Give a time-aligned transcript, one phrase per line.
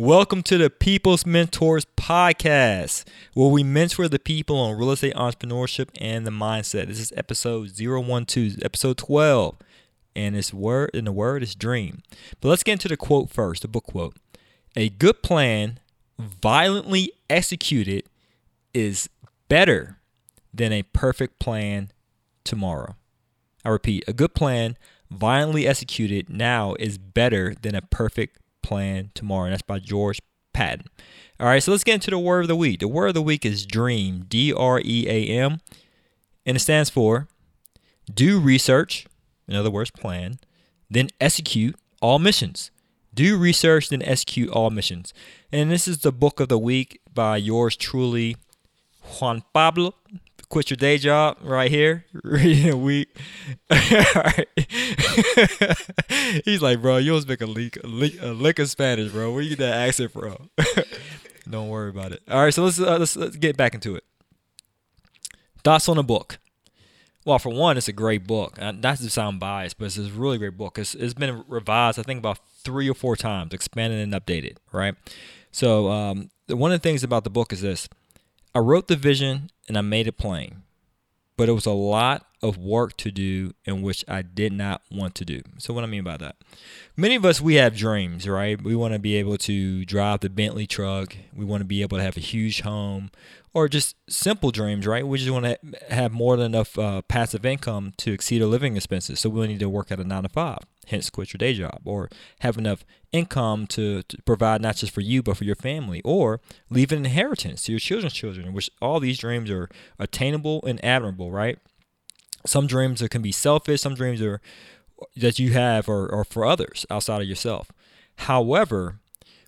[0.00, 3.04] Welcome to the People's Mentors Podcast,
[3.34, 6.88] where we mentor the people on real estate entrepreneurship and the mindset.
[6.88, 9.58] This is episode 012, episode 12,
[10.16, 12.02] and it's word and the word is dream.
[12.40, 14.16] But let's get into the quote first, the book quote.
[14.74, 15.78] A good plan,
[16.18, 18.08] violently executed,
[18.74, 19.08] is
[19.46, 20.00] better
[20.52, 21.92] than a perfect plan
[22.42, 22.96] tomorrow.
[23.64, 24.76] I repeat, a good plan,
[25.10, 29.44] violently executed now, is better than a perfect plan tomorrow.
[29.44, 30.20] And that's by George
[30.52, 30.86] Patton.
[31.38, 32.80] All right, so let's get into the word of the week.
[32.80, 35.60] The word of the week is dream, D R E A M,
[36.44, 37.28] and it stands for
[38.12, 39.06] do research,
[39.48, 40.38] in other words, plan,
[40.90, 42.70] then execute all missions.
[43.12, 45.12] Do research, then execute all missions.
[45.50, 48.36] And this is the book of the week by yours truly,
[49.02, 49.94] Juan Pablo
[50.50, 53.16] quit your day job right here, reading a week.
[56.44, 59.32] He's like, bro, you always make a leak, a leak, a lick of Spanish, bro.
[59.32, 60.50] Where you get that accent from?
[61.48, 62.22] Don't worry about it.
[62.28, 64.04] All right, so let's, uh, let's let's get back into it.
[65.64, 66.38] Thoughts on the book?
[67.24, 68.60] Well, for one, it's a great book.
[68.60, 70.78] Uh, not to sound biased, but it's a really great book.
[70.78, 74.94] It's, it's been revised, I think, about three or four times, expanded and updated, right?
[75.52, 77.88] So, um, one of the things about the book is this
[78.54, 80.62] I wrote the vision and I made it plain,
[81.36, 85.14] but it was a lot of work to do in which I did not want
[85.16, 85.42] to do.
[85.58, 86.36] So, what I mean by that,
[86.96, 88.60] many of us we have dreams, right?
[88.60, 91.98] We want to be able to drive the Bentley truck, we want to be able
[91.98, 93.10] to have a huge home,
[93.52, 95.06] or just simple dreams, right?
[95.06, 95.58] We just want to
[95.90, 99.20] have more than enough uh, passive income to exceed our living expenses.
[99.20, 101.80] So, we need to work at a nine to five hence quit your day job,
[101.84, 102.08] or
[102.40, 106.40] have enough income to, to, provide not just for you but for your family, or
[106.68, 108.52] leave an inheritance to your children's children.
[108.52, 111.58] Which all these dreams are attainable and admirable, right?
[112.46, 113.80] Some dreams are, can be selfish.
[113.80, 114.40] Some dreams are
[115.16, 117.70] that you have are, are for others outside of yourself.
[118.16, 118.98] However,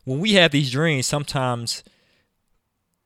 [0.04, 1.82] when we have these dreams, sometimes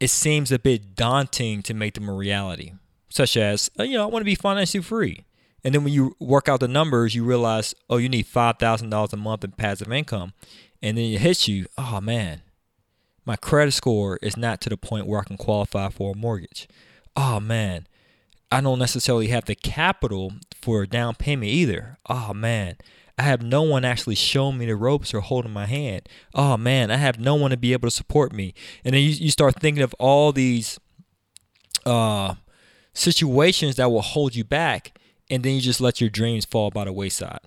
[0.00, 2.72] it seems a bit daunting to make them a reality.
[3.08, 5.24] Such as, uh, you know, I want to be financially free.
[5.64, 9.16] And then when you work out the numbers, you realize, oh, you need $5,000 a
[9.16, 10.32] month in passive income.
[10.82, 12.42] And then it hits you, oh man,
[13.24, 16.68] my credit score is not to the point where I can qualify for a mortgage.
[17.16, 17.86] Oh man,
[18.52, 21.98] I don't necessarily have the capital for a down payment either.
[22.08, 22.76] Oh man,
[23.18, 26.08] I have no one actually showing me the ropes or holding my hand.
[26.34, 28.54] Oh man, I have no one to be able to support me.
[28.84, 30.78] And then you, you start thinking of all these
[31.84, 32.34] uh,
[32.92, 34.98] situations that will hold you back
[35.30, 37.40] and then you just let your dreams fall by the wayside.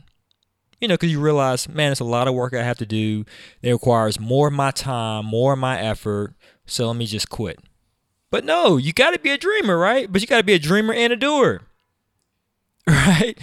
[0.79, 3.25] You know, because you realize, man, it's a lot of work I have to do.
[3.61, 6.35] It requires more of my time, more of my effort.
[6.65, 7.59] So let me just quit.
[8.31, 10.11] But no, you got to be a dreamer, right?
[10.11, 11.61] But you got to be a dreamer and a doer,
[12.87, 13.37] right?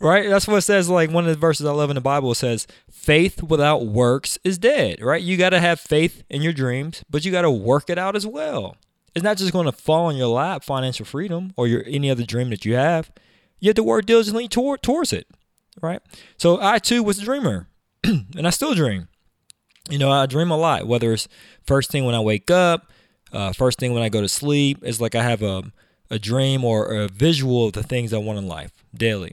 [0.00, 0.28] Right?
[0.28, 0.88] That's what it says.
[0.88, 4.58] Like one of the verses I love in the Bible says, faith without works is
[4.58, 5.22] dead, right?
[5.22, 8.16] You got to have faith in your dreams, but you got to work it out
[8.16, 8.76] as well.
[9.14, 12.24] It's not just going to fall in your lap, financial freedom, or your any other
[12.24, 13.12] dream that you have
[13.62, 15.28] you have to work diligently toward, towards it,
[15.80, 16.02] right?
[16.36, 17.68] So I too was a dreamer,
[18.04, 19.06] and I still dream.
[19.88, 20.88] You know, I dream a lot.
[20.88, 21.28] Whether it's
[21.64, 22.90] first thing when I wake up,
[23.32, 25.62] uh, first thing when I go to sleep, it's like I have a
[26.10, 29.32] a dream or a visual of the things I want in life daily,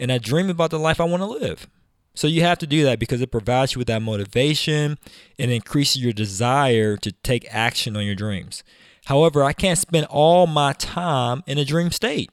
[0.00, 1.68] and I dream about the life I want to live.
[2.16, 4.98] So you have to do that because it provides you with that motivation
[5.38, 8.64] and increases your desire to take action on your dreams.
[9.04, 12.32] However, I can't spend all my time in a dream state.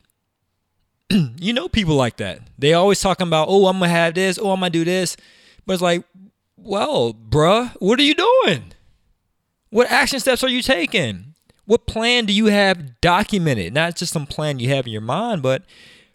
[1.39, 2.41] you know people like that.
[2.57, 5.17] They always talking about, oh, I'm gonna have this, oh, I'm gonna do this.
[5.65, 6.03] But it's like,
[6.57, 8.73] well, bruh, what are you doing?
[9.69, 11.33] What action steps are you taking?
[11.65, 13.73] What plan do you have documented?
[13.73, 15.63] Not just some plan you have in your mind, but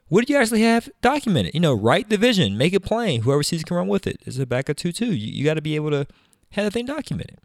[0.09, 1.55] what do you actually have documented?
[1.55, 3.23] You know, write the vision, make it plain.
[3.23, 4.21] Whoever sees it can run with it.
[4.27, 5.15] It's Habakkuk two two.
[5.15, 6.07] You, you got to be able to
[6.53, 7.39] have the thing documented.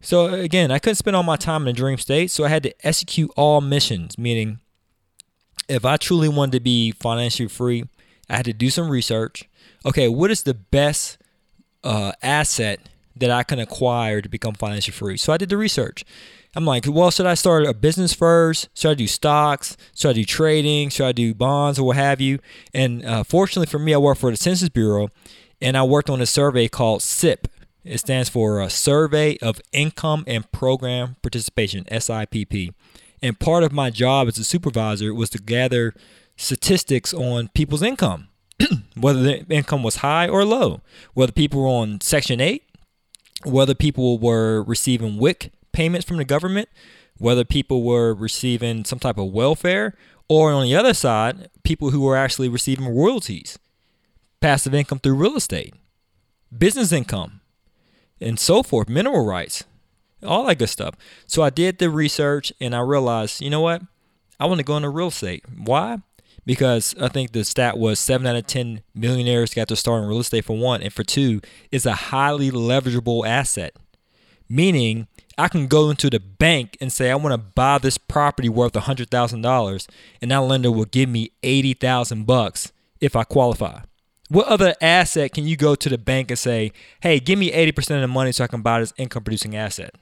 [0.00, 2.62] So again, I couldn't spend all my time in a dream state, so I had
[2.62, 4.60] to execute all missions, meaning
[5.68, 7.84] if I truly wanted to be financially free,
[8.28, 9.48] I had to do some research.
[9.84, 11.18] Okay, what is the best
[11.82, 12.80] uh, asset
[13.16, 15.16] that I can acquire to become financially free?
[15.16, 16.04] So I did the research.
[16.56, 18.68] I'm like, well, should I start a business first?
[18.74, 19.76] Should I do stocks?
[19.94, 20.88] Should I do trading?
[20.88, 22.40] Should I do bonds or what have you?
[22.74, 25.08] And uh, fortunately for me, I work for the Census Bureau
[25.60, 27.46] and I worked on a survey called SIPP.
[27.84, 32.74] It stands for a Survey of Income and Program Participation, SIPP.
[33.22, 35.94] And part of my job as a supervisor was to gather
[36.36, 38.28] statistics on people's income,
[38.96, 40.80] whether their income was high or low,
[41.14, 42.62] whether people were on Section 8,
[43.44, 46.68] whether people were receiving WIC payments from the government,
[47.18, 49.94] whether people were receiving some type of welfare,
[50.28, 53.58] or on the other side, people who were actually receiving royalties.
[54.40, 55.74] passive income through real estate,
[56.56, 57.42] business income,
[58.22, 59.64] and so forth, mineral rights,
[60.24, 60.94] all that good stuff.
[61.26, 63.82] So I did the research and I realized, you know what?
[64.38, 65.44] I want to go into real estate.
[65.54, 65.98] Why?
[66.46, 70.08] Because I think the stat was seven out of 10 millionaires got to start in
[70.08, 70.82] real estate for one.
[70.82, 71.40] And for two,
[71.70, 73.74] it's a highly leverageable asset,
[74.48, 75.06] meaning
[75.36, 78.72] I can go into the bank and say, I want to buy this property worth
[78.72, 79.88] $100,000
[80.22, 83.80] and that lender will give me 80,000 bucks if I qualify.
[84.28, 86.72] What other asset can you go to the bank and say,
[87.02, 89.94] hey, give me 80% of the money so I can buy this income producing asset?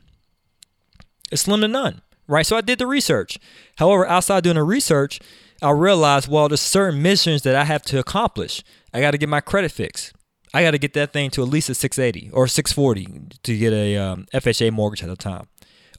[1.31, 2.47] It's slim to none, right?
[2.47, 3.39] So I did the research.
[3.77, 5.21] However, outside doing the research,
[5.63, 8.63] I realized, well, there's certain missions that I have to accomplish.
[8.95, 10.13] I got to get my credit fixed.
[10.55, 13.73] I got to get that thing to at least a 680 or 640 to get
[13.73, 15.47] a um, FHA mortgage at the time.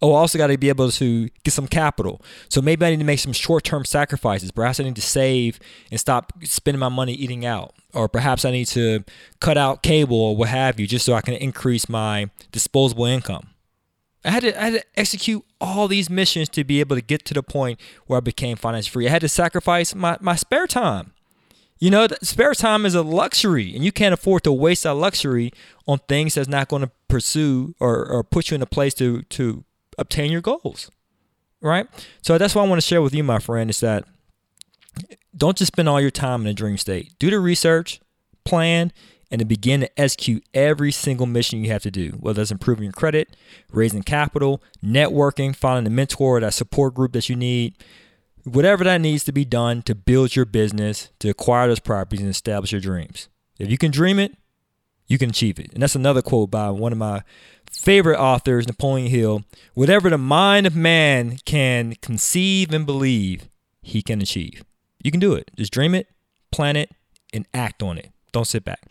[0.01, 2.21] Oh, I also got to be able to get some capital.
[2.47, 4.49] So maybe I need to make some short term sacrifices.
[4.51, 5.59] Perhaps I need to save
[5.91, 7.75] and stop spending my money eating out.
[7.93, 9.03] Or perhaps I need to
[9.41, 13.49] cut out cable or what have you just so I can increase my disposable income.
[14.25, 17.23] I had, to, I had to execute all these missions to be able to get
[17.25, 19.07] to the point where I became financially free.
[19.07, 21.13] I had to sacrifice my, my spare time.
[21.79, 25.53] You know, spare time is a luxury, and you can't afford to waste that luxury
[25.87, 29.21] on things that's not going to pursue or, or put you in a place to,
[29.23, 29.63] to
[29.97, 30.91] obtain your goals.
[31.61, 31.87] Right?
[32.21, 34.03] So that's what I want to share with you, my friend, is that
[35.35, 37.13] don't just spend all your time in a dream state.
[37.19, 38.01] Do the research,
[38.43, 38.91] plan,
[39.31, 42.85] and to begin to execute every single mission you have to do, whether that's improving
[42.85, 43.35] your credit,
[43.71, 47.75] raising capital, networking, finding a mentor or that support group that you need,
[48.43, 52.29] whatever that needs to be done to build your business, to acquire those properties and
[52.29, 53.29] establish your dreams.
[53.59, 54.35] If you can dream it,
[55.07, 55.73] you can achieve it.
[55.73, 57.23] And that's another quote by one of my
[57.71, 59.43] favorite authors, Napoleon Hill.
[59.73, 63.49] Whatever the mind of man can conceive and believe,
[63.81, 64.63] he can achieve.
[65.03, 65.51] You can do it.
[65.55, 66.07] Just dream it,
[66.51, 66.91] plan it,
[67.33, 68.11] and act on it.
[68.31, 68.81] Don't sit back.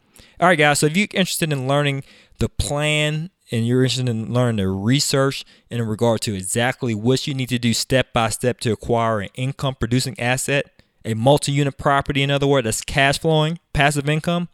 [0.40, 0.80] All right, guys.
[0.80, 2.04] So if you're interested in learning
[2.38, 7.34] the plan and you're interested in learning the research in regard to exactly what you
[7.34, 10.66] need to do step by step to acquire an income producing asset,
[11.04, 14.48] a multi unit property, in other words, that's cash flowing, passive income,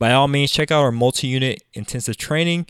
[0.00, 2.66] by all means, check out our multi unit intensive training.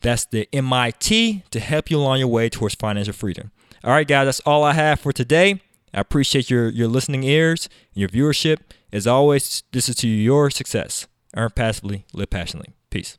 [0.00, 3.50] That's the MIT to help you along your way towards financial freedom.
[3.82, 5.62] All right, guys, that's all I have for today.
[5.94, 8.58] I appreciate your, your listening ears and your viewership.
[8.92, 11.06] As always, this is to your success.
[11.36, 12.74] Earn passively, live passionately.
[12.90, 13.18] Peace.